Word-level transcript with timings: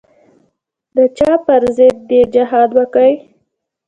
د 0.95 0.97
چا 1.17 1.31
پر 1.45 1.61
ضد 1.77 1.95
دې 2.09 2.21
جهاد 2.33 2.69
وکي. 2.77 3.11